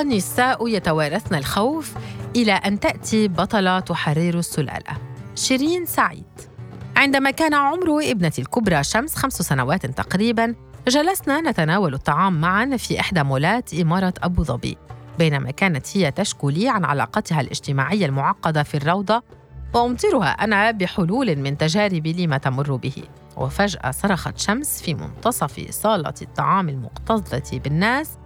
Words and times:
النساء 0.00 0.68
يتوارثن 0.68 1.34
الخوف 1.34 1.94
إلى 2.36 2.52
أن 2.52 2.80
تأتي 2.80 3.28
بطلة 3.28 3.80
تحرر 3.80 4.38
السلالة. 4.38 4.96
شيرين 5.34 5.86
سعيد. 5.86 6.24
عندما 6.96 7.30
كان 7.30 7.54
عمر 7.54 8.00
ابنتي 8.10 8.42
الكبرى 8.42 8.84
شمس 8.84 9.16
خمس 9.16 9.32
سنوات 9.32 9.86
تقريبا 9.86 10.54
جلسنا 10.88 11.40
نتناول 11.40 11.94
الطعام 11.94 12.40
معا 12.40 12.76
في 12.76 13.00
إحدى 13.00 13.22
مولات 13.22 13.74
إمارة 13.74 14.14
أبو 14.22 14.44
ظبي. 14.44 14.76
بينما 15.18 15.50
كانت 15.50 15.96
هي 15.96 16.10
تشكو 16.10 16.50
لي 16.50 16.68
عن 16.68 16.84
علاقتها 16.84 17.40
الاجتماعية 17.40 18.06
المعقدة 18.06 18.62
في 18.62 18.76
الروضة 18.76 19.22
وأمطرها 19.74 20.28
أنا 20.28 20.70
بحلول 20.70 21.36
من 21.36 21.58
تجاربي 21.58 22.12
لما 22.12 22.38
تمر 22.38 22.76
به. 22.76 23.04
وفجأة 23.36 23.90
صرخت 23.90 24.38
شمس 24.38 24.82
في 24.82 24.94
منتصف 24.94 25.70
صالة 25.70 26.14
الطعام 26.22 26.68
المكتظة 26.68 27.58
بالناس 27.58 28.18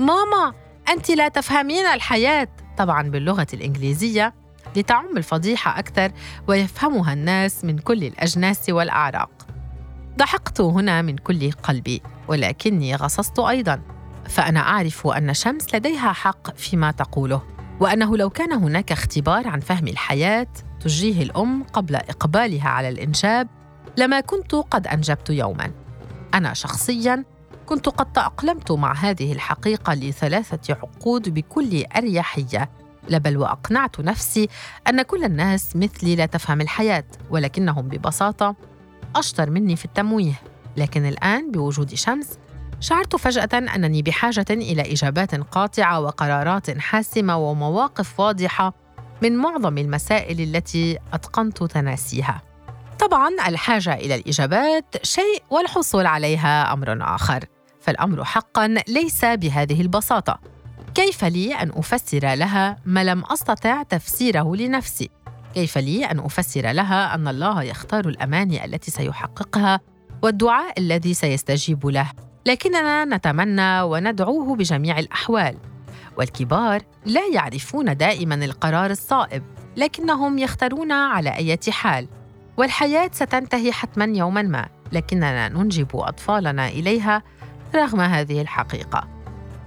ماما 0.00 0.63
أنت 0.88 1.10
لا 1.10 1.28
تفهمين 1.28 1.86
الحياة. 1.86 2.48
طبعا 2.78 3.10
باللغة 3.10 3.46
الإنجليزية 3.54 4.34
لتعم 4.76 5.16
الفضيحة 5.16 5.78
أكثر 5.78 6.12
ويفهمها 6.48 7.12
الناس 7.12 7.64
من 7.64 7.78
كل 7.78 8.04
الأجناس 8.04 8.70
والأعراق. 8.70 9.30
ضحكت 10.18 10.60
هنا 10.60 11.02
من 11.02 11.16
كل 11.16 11.52
قلبي 11.52 12.02
ولكني 12.28 12.96
غصصت 12.96 13.38
أيضا. 13.38 13.80
فأنا 14.28 14.60
أعرف 14.60 15.06
أن 15.06 15.34
شمس 15.34 15.74
لديها 15.74 16.12
حق 16.12 16.56
فيما 16.56 16.90
تقوله 16.90 17.42
وأنه 17.80 18.16
لو 18.16 18.30
كان 18.30 18.52
هناك 18.52 18.92
اختبار 18.92 19.48
عن 19.48 19.60
فهم 19.60 19.88
الحياة 19.88 20.46
تجريه 20.80 21.22
الأم 21.22 21.64
قبل 21.72 21.96
إقبالها 21.96 22.68
على 22.68 22.88
الإنجاب 22.88 23.48
لما 23.96 24.20
كنت 24.20 24.54
قد 24.54 24.86
أنجبت 24.86 25.30
يوما. 25.30 25.70
أنا 26.34 26.54
شخصيا 26.54 27.24
كنت 27.66 27.88
قد 27.88 28.12
تأقلمت 28.12 28.72
مع 28.72 28.92
هذه 28.92 29.32
الحقيقة 29.32 29.94
لثلاثة 29.94 30.74
عقود 30.74 31.34
بكل 31.34 31.84
أريحية. 31.96 32.70
بل 33.10 33.36
وأقنعت 33.36 34.00
نفسي 34.00 34.48
أن 34.88 35.02
كل 35.02 35.24
الناس 35.24 35.76
مثلي 35.76 36.16
لا 36.16 36.26
تفهم 36.26 36.60
الحياة 36.60 37.04
ولكنهم 37.30 37.88
ببساطة 37.88 38.56
أشطر 39.16 39.50
مني 39.50 39.76
في 39.76 39.84
التمويه. 39.84 40.40
لكن 40.76 41.06
الآن 41.06 41.50
بوجود 41.50 41.94
شمس 41.94 42.38
شعرت 42.80 43.16
فجأة 43.16 43.48
أنني 43.74 44.02
بحاجة 44.02 44.46
إلى 44.50 44.92
إجابات 44.92 45.34
قاطعة 45.34 46.00
وقرارات 46.00 46.78
حاسمة 46.78 47.36
ومواقف 47.36 48.20
واضحة 48.20 48.74
من 49.22 49.36
معظم 49.36 49.78
المسائل 49.78 50.40
التي 50.40 50.98
أتقنت 51.12 51.62
تناسيها. 51.62 52.42
طبعا 52.98 53.28
الحاجة 53.48 53.94
إلى 53.94 54.14
الإجابات 54.14 54.84
شيء 55.02 55.42
والحصول 55.50 56.06
عليها 56.06 56.72
أمر 56.72 57.14
آخر، 57.14 57.44
فالأمر 57.84 58.24
حقا 58.24 58.74
ليس 58.88 59.24
بهذه 59.24 59.80
البساطة. 59.80 60.40
كيف 60.94 61.24
لي 61.24 61.54
أن 61.54 61.72
أفسر 61.76 62.34
لها 62.34 62.76
ما 62.84 63.04
لم 63.04 63.24
أستطع 63.24 63.82
تفسيره 63.82 64.56
لنفسي؟ 64.56 65.10
كيف 65.54 65.78
لي 65.78 66.04
أن 66.04 66.18
أفسر 66.18 66.70
لها 66.72 67.14
أن 67.14 67.28
الله 67.28 67.62
يختار 67.62 68.08
الأماني 68.08 68.64
التي 68.64 68.90
سيحققها 68.90 69.80
والدعاء 70.22 70.80
الذي 70.80 71.14
سيستجيب 71.14 71.86
له؟ 71.86 72.10
لكننا 72.46 73.04
نتمنى 73.04 73.80
وندعوه 73.80 74.56
بجميع 74.56 74.98
الأحوال 74.98 75.56
والكبار 76.16 76.82
لا 77.06 77.26
يعرفون 77.32 77.96
دائما 77.96 78.34
القرار 78.34 78.90
الصائب 78.90 79.42
لكنهم 79.76 80.38
يختارون 80.38 80.92
على 80.92 81.30
أي 81.30 81.58
حال 81.70 82.08
والحياة 82.56 83.10
ستنتهي 83.12 83.72
حتما 83.72 84.04
يوما 84.04 84.42
ما 84.42 84.68
لكننا 84.92 85.48
ننجب 85.48 85.88
أطفالنا 85.94 86.68
إليها 86.68 87.22
رغم 87.76 88.00
هذه 88.00 88.40
الحقيقة. 88.40 89.08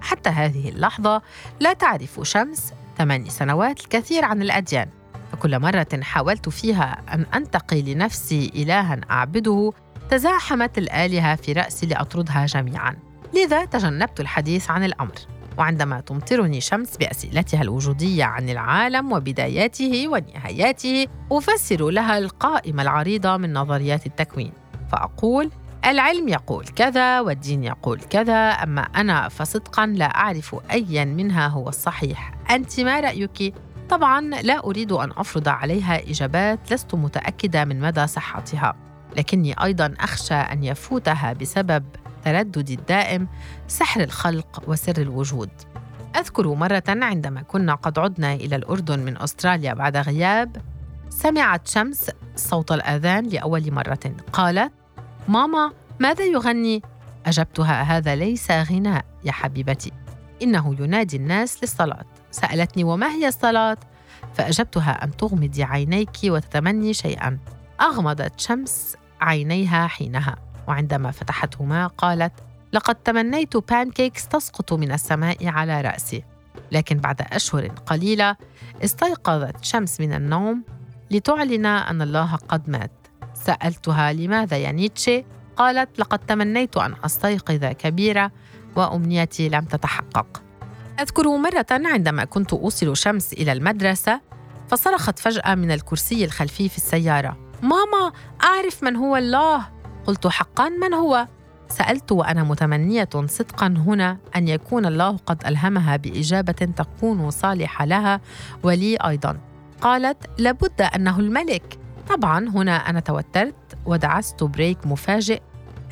حتى 0.01 0.29
هذه 0.29 0.69
اللحظة 0.69 1.21
لا 1.59 1.73
تعرف 1.73 2.19
شمس 2.23 2.73
ثماني 2.97 3.29
سنوات 3.29 3.79
الكثير 3.79 4.25
عن 4.25 4.41
الأديان 4.41 4.89
فكل 5.31 5.59
مرة 5.59 5.87
حاولت 6.01 6.49
فيها 6.49 7.01
أن 7.13 7.25
أنتقي 7.35 7.81
لنفسي 7.81 8.51
إلها 8.55 9.01
أعبده 9.11 9.73
تزاحمت 10.09 10.77
الآلهة 10.77 11.35
في 11.35 11.53
رأسي 11.53 11.85
لأطردها 11.85 12.45
جميعا. 12.45 12.97
لذا 13.33 13.65
تجنبت 13.65 14.19
الحديث 14.19 14.71
عن 14.71 14.83
الأمر 14.83 15.15
وعندما 15.57 15.99
تمطرني 15.99 16.61
شمس 16.61 16.97
بأسئلتها 16.97 17.61
الوجودية 17.61 18.23
عن 18.23 18.49
العالم 18.49 19.11
وبداياته 19.11 20.07
ونهاياته 20.07 21.07
أفسر 21.31 21.89
لها 21.89 22.17
القائمة 22.17 22.83
العريضة 22.83 23.37
من 23.37 23.53
نظريات 23.53 24.05
التكوين 24.05 24.51
فأقول 24.91 25.51
العلم 25.85 26.27
يقول 26.27 26.65
كذا 26.67 27.19
والدين 27.19 27.63
يقول 27.63 27.99
كذا 27.99 28.49
أما 28.49 28.81
أنا 28.81 29.29
فصدقا 29.29 29.85
لا 29.85 30.05
أعرف 30.05 30.55
أيا 30.71 31.05
منها 31.05 31.47
هو 31.47 31.69
الصحيح. 31.69 32.33
أنت 32.51 32.79
ما 32.79 32.99
رأيك؟ 32.99 33.53
طبعا 33.89 34.21
لا 34.21 34.65
أريد 34.65 34.91
أن 34.91 35.11
أفرض 35.11 35.47
عليها 35.47 36.09
إجابات 36.09 36.71
لست 36.71 36.95
متأكدة 36.95 37.65
من 37.65 37.79
مدى 37.79 38.07
صحتها 38.07 38.75
لكني 39.17 39.63
أيضا 39.63 39.93
أخشى 39.99 40.33
أن 40.33 40.63
يفوتها 40.63 41.33
بسبب 41.33 41.85
التردد 42.07 42.69
الدائم 42.69 43.27
سحر 43.67 44.03
الخلق 44.03 44.63
وسر 44.67 45.01
الوجود. 45.01 45.49
أذكر 46.15 46.53
مرة 46.53 46.83
عندما 46.87 47.41
كنا 47.41 47.75
قد 47.75 47.99
عدنا 47.99 48.33
إلى 48.33 48.55
الأردن 48.55 48.99
من 48.99 49.21
أستراليا 49.21 49.73
بعد 49.73 49.97
غياب 49.97 50.57
سمعت 51.09 51.67
شمس 51.67 52.11
صوت 52.35 52.71
الأذان 52.71 53.25
لأول 53.27 53.71
مرة. 53.71 54.11
قالت 54.33 54.71
ماما 55.27 55.71
ماذا 55.99 56.25
يغني؟ 56.25 56.81
أجبتها 57.25 57.81
هذا 57.81 58.15
ليس 58.15 58.51
غناء 58.51 59.05
يا 59.25 59.31
حبيبتي. 59.31 59.91
إنه 60.41 60.75
ينادي 60.79 61.17
الناس 61.17 61.63
للصلاة. 61.63 62.05
سألتني 62.31 62.83
وما 62.83 63.09
هي 63.11 63.27
الصلاة؟ 63.27 63.77
فأجبتها 64.33 65.03
أن 65.03 65.17
تغمضي 65.17 65.63
عينيك 65.63 66.17
وتتمني 66.23 66.93
شيئا. 66.93 67.39
أغمضت 67.81 68.39
شمس 68.39 68.95
عينيها 69.21 69.87
حينها 69.87 70.35
وعندما 70.67 71.11
فتحتهما 71.11 71.87
قالت 71.87 72.33
لقد 72.73 72.95
تمنيت 72.95 73.57
بانكيكس 73.57 74.27
تسقط 74.27 74.73
من 74.73 74.91
السماء 74.91 75.47
على 75.47 75.81
رأسي. 75.81 76.23
لكن 76.71 76.97
بعد 76.97 77.21
أشهر 77.21 77.67
قليلة 77.67 78.35
استيقظت 78.83 79.63
شمس 79.63 79.99
من 79.99 80.13
النوم 80.13 80.63
لتعلن 81.11 81.65
أن 81.65 82.01
الله 82.01 82.35
قد 82.35 82.69
مات. 82.69 83.06
سألتها 83.43 84.13
لماذا 84.13 84.57
يا 84.57 84.71
نيتشه؟ 84.71 85.23
قالت 85.57 85.99
لقد 85.99 86.19
تمنيت 86.19 86.77
أن 86.77 86.93
أستيقظ 87.05 87.65
كبيرة 87.65 88.31
وأمنيتي 88.75 89.49
لم 89.49 89.65
تتحقق. 89.65 90.41
أذكر 90.99 91.37
مرة 91.37 91.65
عندما 91.71 92.25
كنت 92.25 92.53
أوصل 92.53 92.97
شمس 92.97 93.33
إلى 93.33 93.51
المدرسة 93.51 94.21
فصرخت 94.67 95.19
فجأة 95.19 95.55
من 95.55 95.71
الكرسي 95.71 96.25
الخلفي 96.25 96.69
في 96.69 96.77
السيارة 96.77 97.37
ماما 97.61 98.11
أعرف 98.43 98.83
من 98.83 98.95
هو 98.95 99.17
الله. 99.17 99.67
قلت 100.07 100.27
حقا 100.27 100.69
من 100.69 100.93
هو؟ 100.93 101.27
سألت 101.69 102.11
وأنا 102.11 102.43
متمنية 102.43 103.09
صدقا 103.25 103.67
هنا 103.67 104.17
أن 104.35 104.47
يكون 104.47 104.85
الله 104.85 105.17
قد 105.25 105.47
ألهمها 105.47 105.95
بإجابة 105.97 106.51
تكون 106.53 107.31
صالحة 107.31 107.85
لها 107.85 108.21
ولي 108.63 108.95
أيضا. 108.95 109.39
قالت 109.81 110.17
لابد 110.37 110.81
أنه 110.81 111.19
الملك. 111.19 111.79
طبعا 112.09 112.49
هنا 112.49 112.75
أنا 112.89 112.99
توترت 112.99 113.77
ودعست 113.85 114.43
بريك 114.43 114.87
مفاجئ. 114.87 115.41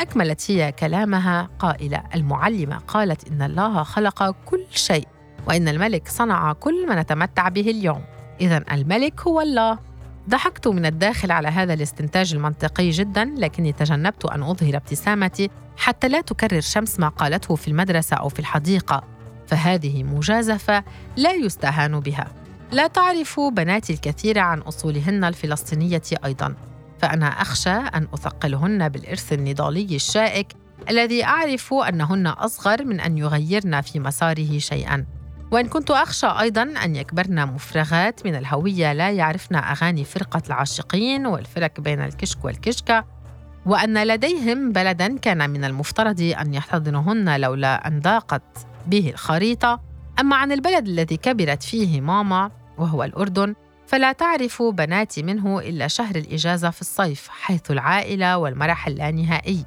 أكملت 0.01 0.51
هي 0.51 0.71
كلامها 0.71 1.49
قائلة 1.59 2.03
المعلمة 2.15 2.77
قالت 2.77 3.31
إن 3.31 3.41
الله 3.41 3.83
خلق 3.83 4.35
كل 4.45 4.63
شيء 4.71 5.07
وإن 5.47 5.67
الملك 5.67 6.07
صنع 6.07 6.53
كل 6.53 6.87
ما 6.87 7.01
نتمتع 7.01 7.49
به 7.49 7.61
اليوم. 7.61 8.01
اذا 8.41 8.63
الملك 8.71 9.21
هو 9.21 9.41
الله. 9.41 9.79
ضحكت 10.29 10.67
من 10.67 10.85
الداخل 10.85 11.31
على 11.31 11.47
هذا 11.47 11.73
الاستنتاج 11.73 12.33
المنطقي 12.33 12.89
جدا 12.89 13.35
لكني 13.37 13.71
تجنبت 13.71 14.25
أن 14.25 14.43
أظهر 14.43 14.75
ابتسامتي 14.75 15.49
حتى 15.77 16.07
لا 16.07 16.21
تكرر 16.21 16.61
شمس 16.61 16.99
ما 16.99 17.07
قالته 17.09 17.55
في 17.55 17.67
المدرسة 17.67 18.15
أو 18.17 18.29
في 18.29 18.39
الحديقة. 18.39 19.03
فهذه 19.47 20.03
مجازفه 20.03 20.83
لا 21.17 21.33
يستهان 21.33 21.99
بها. 21.99 22.44
لا 22.71 22.87
تعرف 22.87 23.39
بناتي 23.39 23.93
الكثير 23.93 24.39
عن 24.39 24.59
أصولهن 24.59 25.23
الفلسطينية 25.23 26.01
أيضا 26.25 26.55
فأنا 26.99 27.27
أخشى 27.27 27.69
أن 27.69 28.07
أثقلهن 28.13 28.89
بالإرث 28.89 29.33
النضالي 29.33 29.95
الشائك 29.95 30.47
الذي 30.89 31.23
أعرف 31.23 31.73
أنهن 31.73 32.27
أصغر 32.27 32.85
من 32.85 32.99
أن 32.99 33.17
يغيرن 33.17 33.81
في 33.81 33.99
مساره 33.99 34.57
شيئا. 34.57 35.05
وإن 35.51 35.67
كنت 35.67 35.91
أخشى 35.91 36.27
أيضا 36.27 36.61
أن 36.61 36.95
يكبرن 36.95 37.45
مفرغات 37.47 38.25
من 38.25 38.35
الهوية 38.35 38.93
لا 38.93 39.11
يعرفن 39.11 39.55
أغاني 39.55 40.03
فرقة 40.03 40.41
العاشقين 40.47 41.25
والفرق 41.25 41.79
بين 41.79 42.01
الكشك 42.01 42.45
والكشكة 42.45 43.05
وأن 43.65 44.07
لديهم 44.07 44.71
بلدا 44.71 45.17
كان 45.17 45.49
من 45.49 45.63
المفترض 45.63 46.21
أن 46.21 46.53
يحتضنهن 46.53 47.41
لولا 47.41 47.87
أن 47.87 47.99
ضاقت 47.99 48.67
به 48.87 49.09
الخريطة. 49.09 49.94
أما 50.19 50.35
عن 50.35 50.51
البلد 50.51 50.87
الذي 50.87 51.17
كبرت 51.17 51.63
فيه 51.63 52.01
ماما 52.01 52.51
وهو 52.77 53.03
الأردن 53.03 53.55
فلا 53.87 54.11
تعرف 54.11 54.63
بناتي 54.63 55.23
منه 55.23 55.59
إلا 55.59 55.87
شهر 55.87 56.15
الإجازة 56.15 56.69
في 56.69 56.81
الصيف 56.81 57.27
حيث 57.29 57.71
العائلة 57.71 58.37
والمرح 58.37 58.87
اللانهائي 58.87 59.65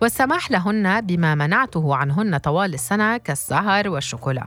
والسماح 0.00 0.50
لهن 0.50 1.00
بما 1.00 1.34
منعته 1.34 1.96
عنهن 1.96 2.36
طوال 2.36 2.74
السنة 2.74 3.16
كالسهر 3.16 3.88
والشوكولا. 3.88 4.46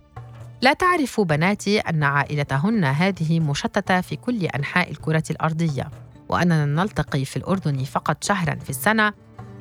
لا 0.62 0.74
تعرف 0.74 1.22
بناتي 1.22 1.80
أن 1.80 2.04
عائلتهن 2.04 2.84
هذه 2.84 3.40
مشتتة 3.40 4.02
في 4.02 4.16
كل 4.16 4.46
أنحاء 4.46 4.92
الكرة 4.92 5.24
الأرضية. 5.32 5.92
وأننا 6.30 6.66
نلتقي 6.66 7.26
في 7.26 7.38
الأردن 7.38 7.84
فقط 7.84 8.24
شهرا 8.24 8.56
في 8.56 8.70
السنة 8.70 9.14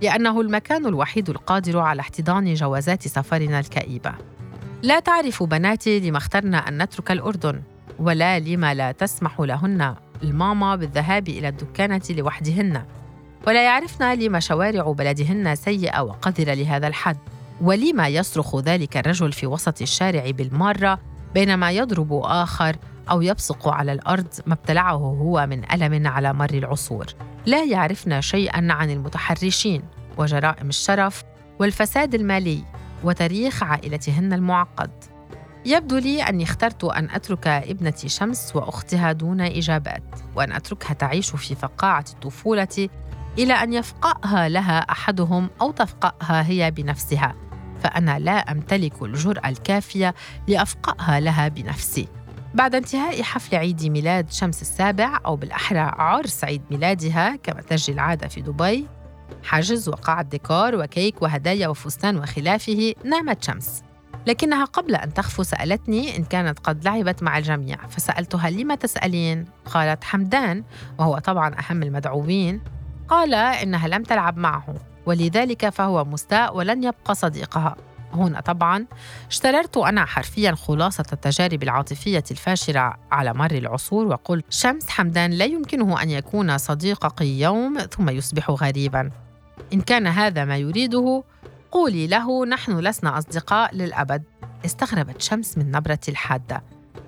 لأنه 0.02 0.40
المكان 0.40 0.86
الوحيد 0.86 1.30
القادر 1.30 1.78
على 1.78 2.00
احتضان 2.00 2.54
جوازات 2.54 3.08
سفرنا 3.08 3.60
الكئيبة. 3.60 4.14
لا 4.86 5.00
تعرف 5.00 5.42
بناتي 5.42 6.00
لما 6.00 6.18
اخترنا 6.18 6.68
أن 6.68 6.82
نترك 6.82 7.10
الأردن 7.10 7.62
ولا 7.98 8.38
لما 8.38 8.74
لا 8.74 8.92
تسمح 8.92 9.40
لهن 9.40 9.94
الماما 10.22 10.76
بالذهاب 10.76 11.28
إلى 11.28 11.48
الدكانة 11.48 12.02
لوحدهن. 12.10 12.82
ولا 13.46 13.64
يعرفن 13.64 14.18
لما 14.18 14.40
شوارع 14.40 14.92
بلدهن 14.92 15.54
سيئة 15.54 16.00
وقذرة 16.00 16.54
لهذا 16.54 16.86
الحد. 16.86 17.16
ولما 17.60 18.08
يصرخ 18.08 18.56
ذلك 18.56 18.96
الرجل 18.96 19.32
في 19.32 19.46
وسط 19.46 19.82
الشارع 19.82 20.30
بالمارة 20.30 20.98
بينما 21.34 21.70
يضرب 21.70 22.12
آخر 22.12 22.76
أو 23.10 23.22
يبصق 23.22 23.68
على 23.68 23.92
الأرض 23.92 24.34
ما 24.46 24.54
ابتلعه 24.54 24.94
هو 24.94 25.46
من 25.46 25.72
ألم 25.72 26.06
على 26.06 26.32
مر 26.32 26.50
العصور. 26.54 27.06
لا 27.46 27.64
يعرفن 27.64 28.20
شيئا 28.20 28.72
عن 28.72 28.90
المتحرشين 28.90 29.82
وجرائم 30.18 30.68
الشرف 30.68 31.24
والفساد 31.58 32.14
المالي. 32.14 32.75
وتاريخ 33.06 33.62
عائلتهن 33.62 34.32
المعقد. 34.32 34.90
يبدو 35.66 35.98
لي 35.98 36.22
أني 36.22 36.44
اخترت 36.44 36.84
أن 36.84 37.10
أترك 37.10 37.46
ابنتي 37.46 38.08
شمس 38.08 38.56
وأختها 38.56 39.12
دون 39.12 39.40
إجابات 39.40 40.02
وأن 40.36 40.52
أتركها 40.52 40.94
تعيش 40.94 41.30
في 41.30 41.54
فقاعة 41.54 42.04
الطفولة 42.12 42.88
إلى 43.38 43.52
أن 43.52 43.72
يفقأها 43.72 44.48
لها 44.48 44.78
أحدهم 44.78 45.50
أو 45.60 45.70
تفقأها 45.70 46.46
هي 46.46 46.70
بنفسها 46.70 47.34
فأنا 47.82 48.18
لا 48.18 48.52
أمتلك 48.52 49.02
الجرأة 49.02 49.48
الكافية 49.48 50.14
لأفقأها 50.48 51.20
لها 51.20 51.48
بنفسي. 51.48 52.08
بعد 52.54 52.74
انتهاء 52.74 53.22
حفل 53.22 53.56
عيد 53.56 53.86
ميلاد 53.86 54.32
شمس 54.32 54.62
السابع 54.62 55.20
أو 55.26 55.36
بالأحرى 55.36 55.78
عرس 55.78 56.44
عيد 56.44 56.62
ميلادها 56.70 57.36
كما 57.36 57.60
تجري 57.60 57.94
العادة 57.94 58.28
في 58.28 58.40
دبي 58.40 58.86
حجز 59.42 59.88
وقاعة 59.88 60.22
ديكور 60.22 60.74
وكيك 60.74 61.22
وهدايا 61.22 61.68
وفستان 61.68 62.16
وخلافه 62.16 62.94
نامت 63.04 63.44
شمس 63.44 63.82
لكنها 64.26 64.64
قبل 64.64 64.94
أن 64.94 65.14
تخفو 65.14 65.42
سألتني 65.42 66.16
إن 66.16 66.24
كانت 66.24 66.58
قد 66.58 66.84
لعبت 66.84 67.22
مع 67.22 67.38
الجميع 67.38 67.86
فسألتها 67.86 68.50
لما 68.50 68.74
تسألين؟ 68.74 69.44
قالت 69.64 70.04
حمدان 70.04 70.64
وهو 70.98 71.18
طبعا 71.18 71.54
أهم 71.58 71.82
المدعوين 71.82 72.60
قال 73.08 73.34
إنها 73.34 73.88
لم 73.88 74.02
تلعب 74.02 74.38
معه 74.38 74.74
ولذلك 75.06 75.68
فهو 75.68 76.04
مستاء 76.04 76.56
ولن 76.56 76.84
يبقى 76.84 77.14
صديقها 77.14 77.76
هنا. 78.12 78.40
طبعا 78.40 78.86
اشتررت 79.28 79.76
أنا 79.76 80.04
حرفيا 80.04 80.52
خلاصة 80.52 81.04
التجارب 81.12 81.62
العاطفية 81.62 82.24
الفاشلة 82.30 82.92
على 83.10 83.34
مر 83.34 83.50
العصور 83.50 84.06
وقلت 84.06 84.44
شمس 84.50 84.88
حمدان 84.88 85.30
لا 85.30 85.44
يمكنه 85.44 86.02
أن 86.02 86.10
يكون 86.10 86.58
صديقك 86.58 87.20
يوم 87.20 87.78
ثم 87.78 88.10
يصبح 88.10 88.50
غريبا. 88.50 89.10
إن 89.72 89.80
كان 89.80 90.06
هذا 90.06 90.44
ما 90.44 90.56
يريده 90.56 91.24
قولي 91.70 92.06
له 92.06 92.46
نحن 92.46 92.78
لسنا 92.78 93.18
أصدقاء 93.18 93.74
للأبد. 93.74 94.22
استغربت 94.64 95.22
شمس 95.22 95.58
من 95.58 95.70
نبرتي 95.70 96.10
الحادة. 96.10 96.62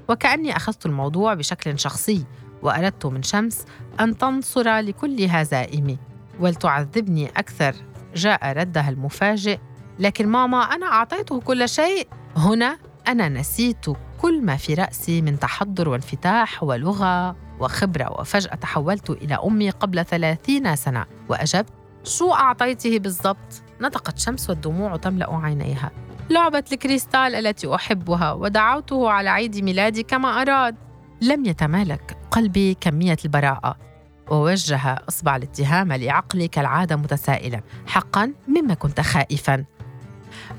وكأني 0.09 0.57
أخذت 0.57 0.87
الموضوع 0.87 1.35
بشكل 1.35 1.79
شخصي 1.79 2.25
وأردت 2.63 3.07
من 3.07 3.23
شمس 3.23 3.65
أن 4.01 4.19
تنصر 4.19 4.79
لكل 4.79 5.27
هزائمي 5.31 5.99
ولتعذبني 6.41 7.29
أكثر 7.29 7.75
جاء 8.15 8.53
ردها 8.53 8.89
المفاجئ 8.89 9.59
لكن 9.99 10.29
ماما 10.29 10.63
أنا 10.63 10.87
أعطيته 10.87 11.41
كل 11.41 11.69
شيء. 11.69 12.09
هنا 12.37 12.79
أنا 13.09 13.29
نسيت 13.29 13.87
كل 14.21 14.43
ما 14.45 14.57
في 14.57 14.75
رأسي 14.75 15.23
من 15.23 15.39
تحضر 15.39 15.89
وانفتاح 15.89 16.63
ولغة 16.63 17.37
وخبرة 17.61 18.21
وفجأة 18.21 18.55
تحولت 18.55 19.11
إلى 19.11 19.39
أمي 19.45 19.71
قبل 19.71 20.05
ثلاثين 20.05 20.77
سنة 20.77 21.07
وأجبت 21.29 21.73
شو 22.05 22.33
أعطيته 22.33 22.99
بالضبط؟ 22.99 23.63
نطقت 23.81 24.19
شمس 24.19 24.51
والدموع 24.51 24.97
تملأ 24.97 25.37
عينيها. 25.37 25.91
لعبة 26.31 26.65
الكريستال 26.73 27.35
التي 27.35 27.75
أحبها 27.75 28.33
ودعوته 28.33 29.11
على 29.11 29.31
عيد 29.31 29.65
ميلادي 29.65 30.03
كما 30.03 30.43
أراد. 30.43 30.77
لم 31.23 31.45
يتمالك 31.45 32.17
قلبي 32.31 32.75
كمية 32.75 33.17
البراءة. 33.25 33.77
ووجه 34.31 35.05
إصبع 35.09 35.37
الاتهام 35.37 35.93
لعقلي 35.93 36.49
كالعادة 36.49 36.97
متسائلا 36.97 37.63
حقا 37.87 38.33
مما 38.49 38.75
كنت 38.75 39.01
خائفا. 39.01 39.65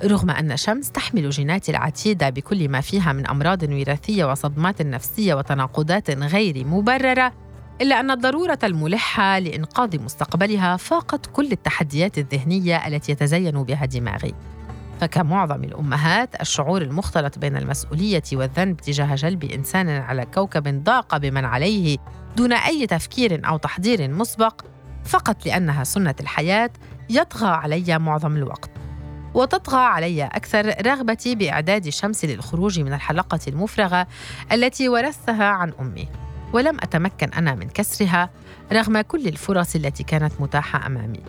رغم 0.04 0.30
أن 0.30 0.58
شمس 0.58 0.92
تحمل 0.92 1.30
جينات 1.30 1.70
العتيدة 1.70 2.30
بكل 2.30 2.70
ما 2.70 2.82
فيها 2.82 3.14
من 3.14 3.28
أمراض 3.28 3.64
وراثية 3.64 4.26
وصدمات 4.26 4.82
نفسية 4.82 5.34
وتناقضات 5.34 6.12
غير 6.12 6.66
مبررة 6.66 7.34
إلا 7.82 8.00
أن 8.00 8.12
الضرورة 8.12 8.60
الملحة 8.64 9.40
لإنقاذ 9.40 10.02
مستقبلها 10.02 10.78
فاقت 10.78 11.26
كل 11.26 11.52
التحديات 11.52 12.18
الذهنية 12.18 12.88
التي 12.88 13.12
يتزين 13.12 13.64
بها 13.64 13.86
دماغي. 13.86 14.34
فكمعظم 15.02 15.64
الأمهات 15.64 16.42
الشعور 16.42 16.82
المختلط 16.82 17.38
بين 17.38 17.58
المسؤولية 17.58 18.24
والذنب 18.34 18.78
تجاه 18.78 19.16
جلب 19.16 19.44
إنسان 19.44 19.90
على 19.90 20.26
كوكب 20.26 20.84
ضاق 20.84 21.18
بمن 21.18 21.46
عليه 21.46 21.98
دون 22.38 22.54
أي 22.54 22.88
تفكير 22.88 23.42
أو 23.48 23.58
تحضير 23.58 24.12
مسبق 24.12 24.62
فقط 25.06 25.46
لأنها 25.46 25.84
سنة 25.84 26.16
الحياة 26.20 26.70
يطغى 27.10 27.50
علي 27.50 28.00
معظم 28.00 28.38
الوقت. 28.38 28.79
وتطغى 29.34 29.80
علي 29.80 30.26
أكثر 30.26 30.74
رغبتي 30.86 31.36
بإعداد 31.36 31.90
شمس 31.90 32.26
للخروج 32.26 32.80
من 32.80 32.94
الحلقة 32.94 33.40
المفرغة 33.48 34.08
التي 34.52 34.90
ورثتها 34.90 35.46
عن 35.46 35.74
أمي. 35.80 36.08
ولم 36.54 36.78
أتمكن 36.80 37.30
أنا 37.30 37.56
من 37.56 37.70
كسرها 37.70 38.30
رغم 38.74 39.02
كل 39.02 39.28
الفرص 39.28 39.76
التي 39.76 40.04
كانت 40.04 40.34
متاحة 40.40 40.88
أمامي. 40.88 41.24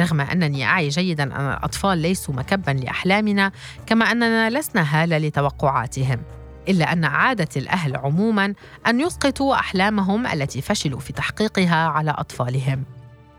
رغم 0.00 0.20
أنني 0.20 0.64
أعي 0.64 0.88
جيدا 0.88 1.22
أن 1.22 1.52
الأطفال 1.52 1.98
ليسوا 1.98 2.34
مكبا 2.34 2.70
لأحلامنا 2.70 3.52
كما 3.86 4.12
أننا 4.12 4.50
لسنا 4.50 5.02
هالة 5.02 5.18
لتوقعاتهم. 5.18 6.22
إلا 6.68 6.92
أن 6.92 7.04
عادة 7.04 7.48
الأهل 7.56 7.96
عموما 7.96 8.54
أن 8.86 9.00
يسقطوا 9.00 9.54
أحلامهم 9.54 10.26
التي 10.26 10.60
فشلوا 10.60 11.00
في 11.00 11.12
تحقيقها 11.12 11.88
على 11.88 12.10
أطفالهم. 12.10 12.84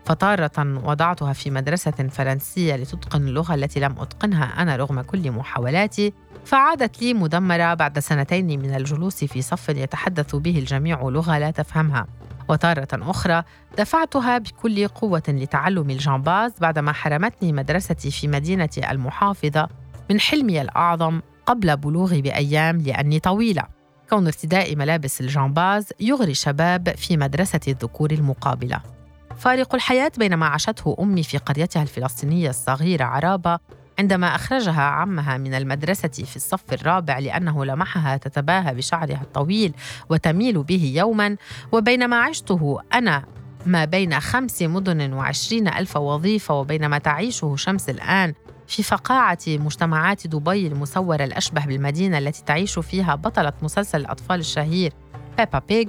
فتارة 0.06 0.80
وضعتها 0.84 1.32
في 1.32 1.50
مدرسة 1.50 1.90
فرنسية 1.90 2.76
لتتقن 2.76 3.28
اللغة 3.28 3.54
التي 3.54 3.80
لم 3.80 3.94
أتقنها 3.98 4.62
أنا 4.62 4.76
رغم 4.76 5.00
كل 5.00 5.30
محاولاتي 5.30 6.12
فعادت 6.44 7.02
لي 7.02 7.14
مدمرة 7.14 7.74
بعد 7.74 7.98
سنتين 7.98 8.46
من 8.46 8.74
الجلوس 8.74 9.24
في 9.24 9.42
صف 9.42 9.68
يتحدث 9.68 10.36
به 10.36 10.58
الجميع 10.58 11.02
لغة 11.02 11.38
لا 11.38 11.50
تفهمها. 11.50 12.06
وتارة 12.48 12.88
أخرى 12.92 13.42
دفعتها 13.78 14.38
بكل 14.38 14.88
قوة 14.88 15.22
لتعلم 15.28 15.90
الجمباز 15.90 16.52
بعدما 16.60 16.92
حرمتني 16.92 17.52
مدرستي 17.52 18.10
في 18.10 18.28
مدينة 18.28 18.68
المحافظة 18.90 19.68
من 20.10 20.20
حلمي 20.20 20.60
الأعظم 20.60 21.20
قبل 21.46 21.76
بلوغي 21.76 22.22
بأيام 22.22 22.78
لأني 22.78 23.20
طويلة. 23.20 23.62
كون 24.10 24.26
ارتداء 24.26 24.76
ملابس 24.76 25.20
الجمباز 25.20 25.88
يغري 26.00 26.30
الشباب 26.30 26.94
في 26.96 27.16
مدرسة 27.16 27.60
الذكور 27.68 28.10
المقابلة. 28.10 28.95
فارق 29.38 29.74
الحياة 29.74 30.12
بين 30.18 30.34
ما 30.34 30.46
عاشته 30.46 30.96
أمي 31.00 31.22
في 31.22 31.38
قريتها 31.38 31.82
الفلسطينية 31.82 32.50
الصغيرة 32.50 33.04
عرابة 33.04 33.58
عندما 33.98 34.34
أخرجها 34.34 34.80
عمها 34.82 35.36
من 35.36 35.54
المدرسة 35.54 36.08
في 36.08 36.36
الصف 36.36 36.72
الرابع 36.72 37.18
لأنه 37.18 37.64
لمحها 37.64 38.16
تتباهى 38.16 38.74
بشعرها 38.74 39.20
الطويل 39.22 39.74
وتميل 40.10 40.62
به 40.62 40.92
يوما 40.96 41.36
وبينما 41.72 42.16
عشته 42.16 42.80
أنا 42.94 43.24
ما 43.66 43.84
بين 43.84 44.20
خمس 44.20 44.62
مدن 44.62 45.12
وعشرين 45.12 45.68
ألف 45.68 45.96
وظيفة 45.96 46.54
وبينما 46.54 46.98
تعيشه 46.98 47.56
شمس 47.56 47.90
الآن 47.90 48.34
في 48.66 48.82
فقاعة 48.82 49.38
مجتمعات 49.46 50.26
دبي 50.26 50.66
المسورة 50.66 51.24
الأشبه 51.24 51.66
بالمدينة 51.66 52.18
التي 52.18 52.44
تعيش 52.44 52.78
فيها 52.78 53.14
بطلة 53.14 53.52
مسلسل 53.62 54.00
الأطفال 54.00 54.40
الشهير 54.40 54.92
بيبا 55.38 55.58
بيج 55.58 55.88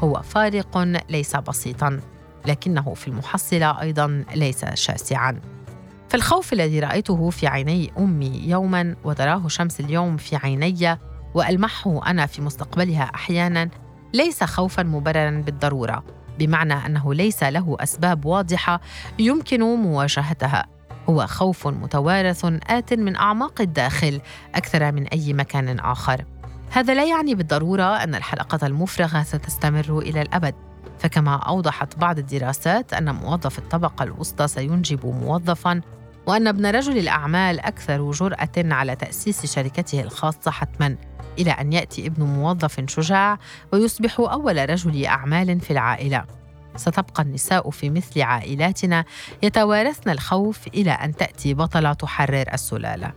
هو 0.00 0.22
فارق 0.22 0.78
ليس 1.10 1.36
بسيطاً. 1.36 2.15
لكنه 2.46 2.94
في 2.94 3.08
المحصلة 3.08 3.80
أيضا 3.80 4.24
ليس 4.34 4.64
شاسعا. 4.64 5.40
فالخوف 6.08 6.52
الذي 6.52 6.80
رأيته 6.80 7.30
في 7.30 7.46
عيني 7.46 7.92
أمي 7.98 8.42
يوما 8.44 8.96
وتراه 9.04 9.48
شمس 9.48 9.80
اليوم 9.80 10.16
في 10.16 10.36
عيني 10.36 10.98
وألمحه 11.34 12.10
أنا 12.10 12.26
في 12.26 12.42
مستقبلها 12.42 13.10
أحيانا 13.14 13.68
ليس 14.14 14.44
خوفا 14.44 14.82
مبررا 14.82 15.30
بالضرورة 15.30 16.04
بمعنى 16.38 16.74
أنه 16.86 17.14
ليس 17.14 17.42
له 17.42 17.76
أسباب 17.80 18.24
واضحة 18.24 18.80
يمكن 19.18 19.60
مواجهتها. 19.60 20.66
هو 21.08 21.26
خوف 21.26 21.66
متوارث 21.66 22.44
آت 22.44 22.94
من 22.94 23.16
أعماق 23.16 23.60
الداخل 23.60 24.20
أكثر 24.54 24.92
من 24.92 25.06
أي 25.06 25.32
مكان 25.32 25.78
آخر. 25.78 26.24
هذا 26.70 26.94
لا 26.94 27.04
يعني 27.04 27.34
بالضرورة 27.34 27.82
أن 27.82 28.14
الحلقة 28.14 28.66
المفرغة 28.66 29.22
ستستمر 29.22 29.98
إلى 29.98 30.22
الأبد. 30.22 30.54
فكما 30.98 31.34
أوضحت 31.36 31.98
بعض 31.98 32.18
الدراسات 32.18 32.92
أن 32.92 33.14
موظف 33.14 33.58
الطبقة 33.58 34.02
الوسطى 34.02 34.48
سينجب 34.48 35.06
موظفاً 35.06 35.80
وأن 36.26 36.46
ابن 36.46 36.66
رجل 36.66 36.98
الأعمال 36.98 37.60
أكثر 37.60 38.10
جرأة 38.10 38.52
على 38.56 38.96
تأسيس 38.96 39.54
شركته 39.54 40.00
الخاصة 40.00 40.50
حتماً 40.50 40.96
إلى 41.38 41.50
أن 41.50 41.72
يأتي 41.72 42.06
ابن 42.06 42.22
موظف 42.22 42.90
شجاع 42.90 43.38
ويصبح 43.72 44.20
أول 44.20 44.70
رجل 44.70 45.04
أعمال 45.04 45.60
في 45.60 45.70
العائلة. 45.70 46.24
ستبقى 46.76 47.22
النساء 47.22 47.70
في 47.70 47.90
مثل 47.90 48.22
عائلاتنا 48.22 49.04
يتوارثن 49.42 50.10
الخوف 50.10 50.66
إلى 50.66 50.90
أن 50.90 51.16
تأتي 51.16 51.54
بطلة 51.54 51.92
تحرر 51.92 52.44
السلالة. 52.52 53.12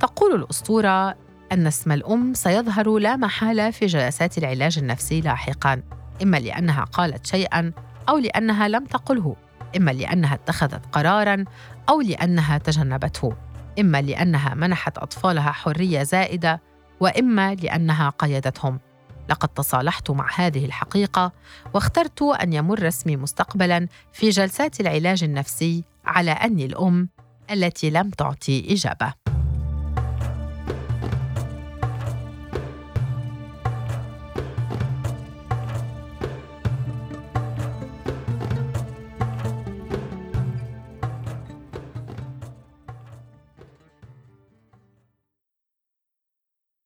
تقول 0.00 0.34
الأسطورة 0.34 1.16
أن 1.52 1.66
اسم 1.66 1.92
الأم 1.92 2.34
سيظهر 2.34 2.98
لا 2.98 3.16
محالة 3.16 3.70
في 3.70 3.86
جلسات 3.86 4.38
العلاج 4.38 4.78
النفسي 4.78 5.20
لاحقاً. 5.20 5.82
إما 6.22 6.36
لأنها 6.36 6.84
قالت 6.84 7.26
شيئاً 7.26 7.72
أو 8.08 8.18
لأنها 8.18 8.68
لم 8.68 8.84
تقله 8.84 9.36
إما 9.76 9.90
لأنها 9.90 10.34
اتخذت 10.34 10.86
قراراً 10.92 11.44
أو 11.88 12.00
لأنها 12.00 12.58
تجنبته 12.58 13.32
إما 13.80 14.02
لأنها 14.02 14.54
منحت 14.54 14.98
أطفالها 14.98 15.52
حرية 15.52 16.02
زائدة 16.02 16.60
وإما 17.00 17.54
لأنها 17.54 18.08
قيدتهم. 18.08 18.80
لقد 19.28 19.48
تصالحت 19.48 20.10
مع 20.10 20.28
هذه 20.34 20.64
الحقيقة 20.64 21.32
واخترت 21.74 22.22
أن 22.22 22.52
يمر 22.52 22.88
اسمي 22.88 23.16
مستقبلاً 23.16 23.88
في 24.12 24.30
جلسات 24.30 24.80
العلاج 24.80 25.24
النفسي 25.24 25.84
على 26.04 26.30
أني 26.30 26.66
الأم 26.66 27.08
التي 27.50 27.90
لم 27.90 28.10
تعطي 28.10 28.72
إجابة. 28.72 29.19